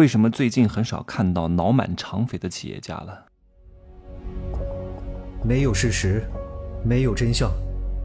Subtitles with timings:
[0.00, 3.26] 为什么最近很少看到脑满肠肥的企业家了？
[5.44, 6.24] 没有事实，
[6.82, 7.52] 没有真相，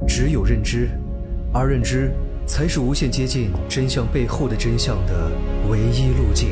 [0.05, 0.89] 只有认知，
[1.53, 2.11] 而认知
[2.45, 5.31] 才是无限接近真相背后的真相的
[5.69, 6.49] 唯一路径。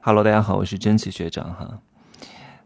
[0.00, 1.78] Hello，大家好，我是真奇学长哈。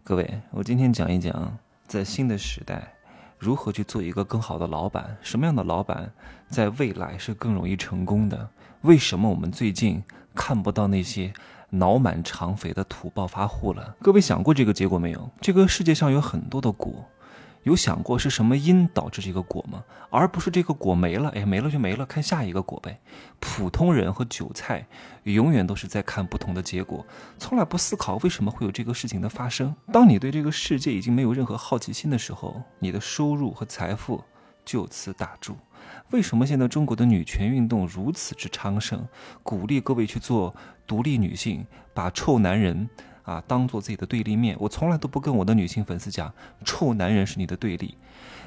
[0.04, 1.58] 各位，我今天讲一讲
[1.88, 2.94] 在新的时代
[3.38, 6.12] 如何去做一个更好的老板，什么样的老板
[6.48, 8.48] 在未来是更容易成功的？
[8.82, 10.02] 为什么我们最近？
[10.34, 11.32] 看不到那些
[11.70, 13.96] 脑满肠肥的土暴发户了。
[14.00, 15.28] 各位想过这个结果没有？
[15.40, 17.04] 这个世界上有很多的果，
[17.64, 19.84] 有想过是什么因导致这个果吗？
[20.10, 22.98] 而不是这个果没了，哎，没了就没了，看下一个果呗。
[23.40, 24.86] 普通人和韭菜
[25.24, 29.74] 永远都是在看不同的结果，从来不思考为什么会有这个事情的发生。
[29.92, 34.22] 当你对这个世界已经没有任何好奇心的时候，你的收入和财富
[34.64, 35.56] 就此打住。
[36.10, 39.06] 为什么现在中国的女权运动如此之昌盛？
[39.42, 40.54] 鼓励各位去做
[40.86, 42.88] 独立女性，把臭男人
[43.28, 44.56] 啊当做自己的对立面。
[44.58, 46.32] 我从来都不跟我的女性粉丝讲，
[46.64, 47.96] 臭男人是你的对立，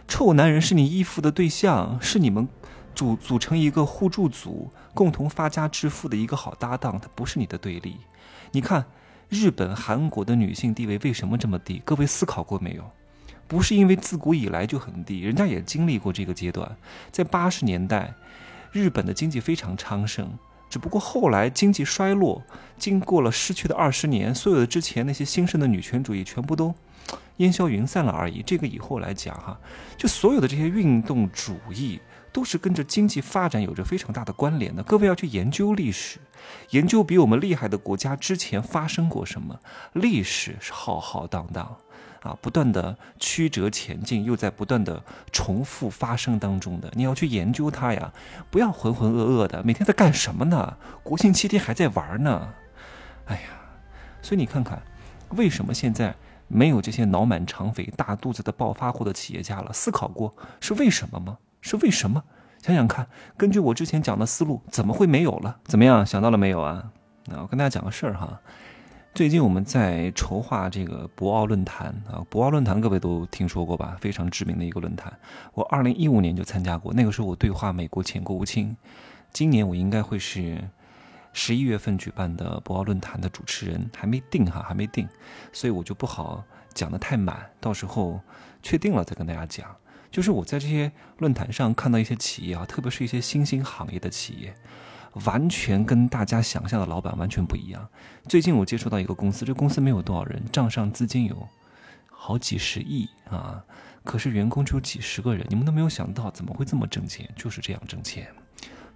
[0.08, 2.48] 臭男人是你依附的对象，是你们
[2.96, 7.98] 组组成一个互助组，共同发家致富的一个好搭档，他不是你的对立。
[8.52, 8.86] 你看，
[9.30, 11.82] 日本、韩国的女性地位为什么这么低？
[11.86, 12.84] 各位思考过没有？
[13.48, 16.76] 不是因为自古以来就很低，人家也经历过这个阶段。
[17.12, 18.14] 在八十年代，
[18.72, 20.30] 日本的经济非常昌盛，
[20.72, 22.42] 只不过后来经济衰落，
[22.78, 26.74] 经过了失去的二十年，所有的之前那些兴盛的女权主义全部都
[27.38, 28.42] 烟消云散了而已。
[28.42, 29.60] 这个以后来讲哈，
[29.98, 32.00] 就所有的这些运动主义
[32.32, 34.82] 都是跟着经济发展有着非常大的关联的。
[34.84, 36.20] 各位要去研究历史，
[36.70, 39.60] 研究比我们厉害的国家之前发生过什么，
[39.94, 41.78] 历史是浩浩荡荡。
[42.22, 48.14] 啊，不断的曲折前进，又在不断的重复发生当中的，你要去研究它呀，
[48.52, 50.78] 不要浑浑噩噩的，每天在干什么呢？
[51.02, 52.54] 国庆七天还在玩呢，
[53.26, 53.50] 哎呀，
[54.22, 54.80] 所以你看看，
[55.30, 56.16] 为什么现在
[56.48, 59.74] 没有这些脑满肠肥、大肚子的暴发户的企业家了？
[59.74, 61.40] 思考过是为什么吗？
[61.62, 62.24] 是为什么？
[62.62, 63.08] 想想看，
[63.38, 65.58] 根据我之前讲的思路，怎么会没有了？
[65.64, 66.92] 怎么样，想到了没有啊？
[67.26, 68.40] 那我跟大家讲个事儿哈。
[69.14, 73.98] 最近我们在筹划这个博鳌论坛啊，博鳌论坛各位都听说过吧？
[74.00, 75.12] 非常知名的一个论坛。
[75.54, 78.76] 我二零一五年就参加过，那个时候我对话美国前国务卿。
[79.34, 80.64] 今年我应该会是
[81.34, 85.08] 十一月份举办的博鳌论坛的主持人，还没定哈，还没定，
[85.52, 86.44] 所以我就不好
[86.74, 88.22] 讲的太满，到时候
[88.62, 89.68] 确定了再跟大家讲。
[90.12, 94.54] 就是我在这些论坛上看到一些企业啊，特别是一些新兴行业的企业。
[95.26, 97.86] 完全跟大家想象的老板完全不一样。
[98.30, 101.50] 最近我接触到一个公司，这公司没有多少人，账上资金有
[102.08, 103.62] 好几十亿啊，
[104.06, 105.46] 可是员工只有几十个人。
[105.50, 107.30] 你们都没有想到，怎么会这么挣钱？
[107.36, 108.26] 就是这样挣钱。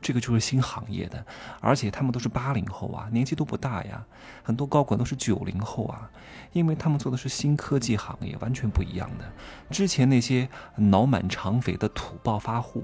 [0.05, 1.25] 这个就是新行业的，
[1.59, 4.05] 而且他们都是八零后啊，年纪都不大呀。
[4.43, 6.07] 很多高管都是九零后啊，
[6.53, 9.25] 因为他们做的是新科技行业，完全不一样的。
[9.71, 12.83] 之前那些脑满肠肥的土暴发户。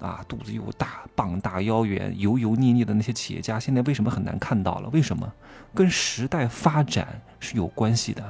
[0.00, 4.88] 啊，肚子又大，膀大腰圆，油油腻腻的那些企业家，现在为什么很难看到了？
[4.90, 5.28] 为什么？
[5.74, 8.22] 跟时代发展是有关系的。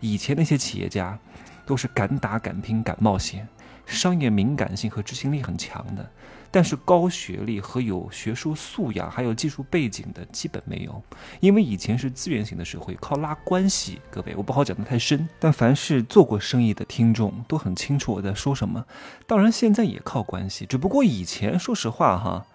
[0.00, 1.16] 以前那些企业家，
[1.64, 3.46] 都是敢打敢拼敢冒险。
[3.86, 6.08] 商业敏感性和执行力很强的，
[6.50, 11.02] 但是高学历和有学术素养还有技术背景的基本没有，
[11.40, 14.00] 因为以前是资源型的社会，靠拉关系。
[14.10, 18.84] 各位，我不好讲得太深，但凡是做过生意的听众都很清楚我在说什么。
[19.26, 22.46] 当然现在也靠关系，只不过以前说实话哈。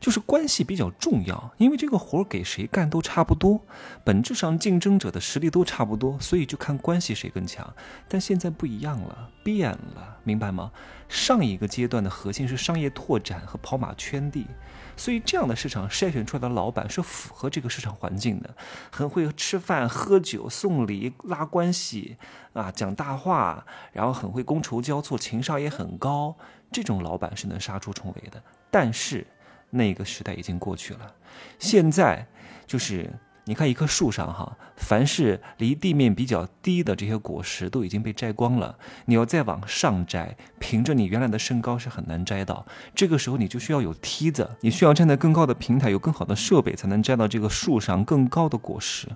[0.00, 3.60] 就是关系比较重要，因为这个活给谁干都差不多，
[4.02, 7.70] 本质上竞争者的实力都差不多，所以就看关系谁更强。
[8.08, 10.72] 但现在不一样了，变了，明白吗？
[11.06, 14.46] 上一个阶段的核心是商业拓展和跑马圈地，
[14.96, 18.56] 所以这样的市场筛选出来的老板是符合这个市场环境的，
[18.90, 22.16] 很会吃饭、喝酒、送礼、拉关系
[22.54, 26.36] 啊，讲大话，然后很会觥筹交错，情商也很高，
[26.72, 28.42] 这种老板是能杀出重围的。
[28.70, 29.26] 但是。
[29.70, 31.14] 那个时代已经过去了，
[31.58, 32.26] 现在
[32.66, 33.08] 就是
[33.44, 38.76] 你看一棵树上哈，凡是离地面比较低的这些果实都已经被摘光了，
[39.06, 42.64] 你要再往上摘，凭着你原来的身高是很难摘到。
[42.94, 49.08] 这个时候你就需要有梯子，你需要站在更高的平台，有更好的设备，才能摘到这个树上更高的果实。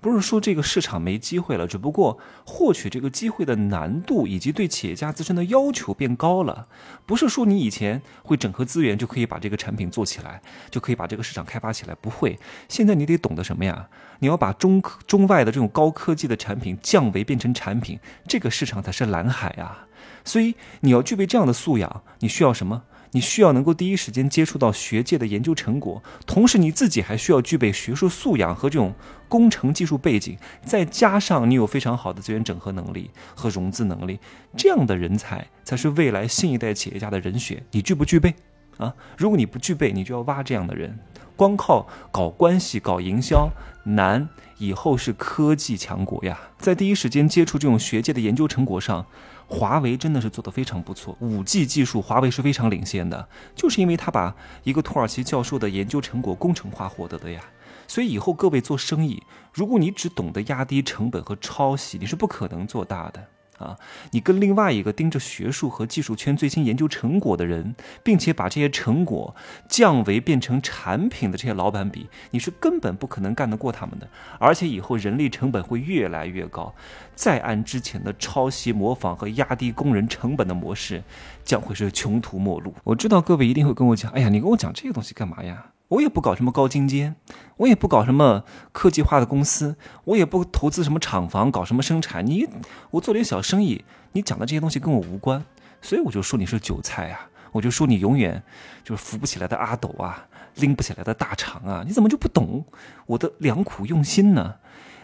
[0.00, 6.66] 不是说这个市场没机会了，只不过获取这个机会的难度以及对企业家自身的要求变高了。
[7.04, 12.38] 不是说你以前会整合资源就可以把这个产品做起来，就可以把这个市场开发起来，不会。
[12.68, 13.88] 现在你得懂得什么呀？
[14.20, 19.86] 你要把中科中外的这种高科技的产品降维变成产品，这个市场才是蓝海啊！
[20.24, 22.82] 所以你要具备这样的素养，你需要什么？
[23.12, 28.94] 你需要能够第一时间接触到学界的研究成果，同时你自己还需要具备学术素养和这种
[29.28, 34.18] 工程技术背景，再加上你有非常好的资源整合能力和融资能力，
[34.56, 37.64] 这样的人才才是未来新一代企业家的人选。
[37.72, 38.34] 你具不具备？
[38.80, 40.98] 啊，如果你不具备，你就要挖这样的人。
[41.36, 43.48] 光靠搞关系、搞营销
[43.84, 44.28] 难，
[44.58, 46.38] 以后是科技强国呀。
[46.58, 49.06] 在第一时间接触这种学界的研究成果上，
[49.46, 51.16] 华为真的是做得非常不错。
[51.20, 54.34] 五 G 技术，华为是非常领先的，就是因为他把
[54.64, 57.40] 一个土耳其教授的研究成果工程化获得的呀。
[57.88, 59.22] 所以以后各位做生意，
[59.52, 63.26] 如果你只懂得压低成本和抄袭，你是不可能做大的。
[63.60, 63.76] 啊，
[64.12, 69.36] 你跟另外一个盯着学术和技术圈最新研究成果的人，并且把这些成果
[69.68, 74.08] 降维变成产品的这些老板比，你是根本不可能干得过他们的。
[74.38, 76.74] 而且以后人力成本会越来越高，
[77.14, 81.02] 再按之前的抄袭模仿和压低工人成本的模式，
[81.44, 82.74] 将会是穷途末路。
[82.82, 85.66] 我知道各位一定会跟我讲，哎呀，你跟我讲这个东西干嘛呀？
[85.90, 87.16] 我也不搞什么高精尖，
[87.56, 92.24] 我也不搞什么科技化的公司，我也不投资什么厂房，搞什么生产。
[92.24, 92.46] 你，
[92.92, 95.44] 我做点小生意，你讲的这些东西跟我无关，
[95.82, 98.40] 所以我就说你是韭菜啊，我就说你永远
[98.84, 102.64] 就是扶不起来的阿斗啊，拎不起来的大肠啊，你怎么就不懂
[103.06, 104.54] 我的良苦用心呢？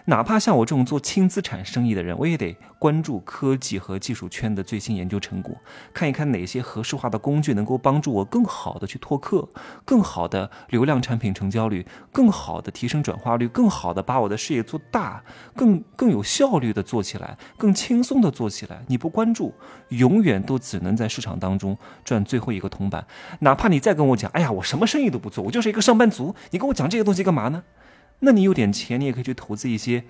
[0.08, 5.56] 哪怕像我这种做轻资产生意的人，我也得关注科技和技术圈的最新研究成果，
[5.93, 9.49] 看一看哪些合适化的工具能够帮助我更好的去拓客，
[9.85, 15.25] 更好的流量产品成交率，更好的提升转化率，更好的把我的事业做大，
[15.56, 18.85] 更更有效率的做起来，更轻松的做起来。
[18.87, 19.52] 你不关注，
[19.88, 23.05] 永远都只能在市场当中赚最后一个铜板。
[23.41, 27.64] 哪怕你再跟我讲，哎呀，我什么生意都不做，我就是一个上班族，你跟我讲这些东西干嘛呢？
[28.21, 30.05] 那你有点钱，你也可以去投资一些，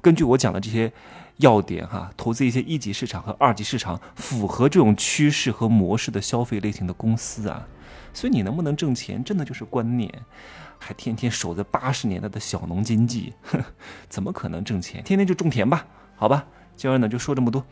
[0.00, 0.92] 根据我讲的这些
[1.36, 7.66] 要点哈，投资一些一级市场和二级市场符合这种趋势和模式的消费类型的公司啊。
[8.12, 10.12] 所以你能不能挣钱，真的就是观念，
[10.78, 13.32] 还天天守着八十年代的小农经济，
[14.08, 15.02] 怎么可能挣钱？
[15.02, 15.86] 天天就种田吧，
[16.16, 16.44] 好吧。
[16.76, 17.64] 今儿呢就说这么多。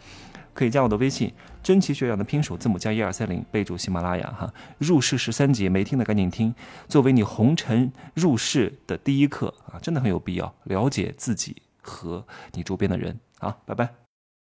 [0.60, 4.52] 可以加我的微信，真奇学长的拼手字母加一二三零，备注喜马拉雅哈。
[4.76, 6.54] 入世十三节，没听的赶紧听，
[6.86, 13.18] 作为你红尘入世的第一课啊，真的很有必要了解自己和你周边的人。
[13.38, 14.09] 好，拜拜。